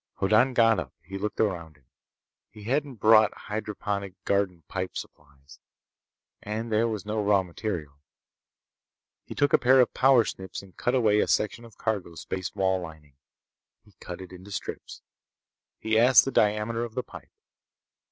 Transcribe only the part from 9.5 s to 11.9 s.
a pair of power snips and cut away a section of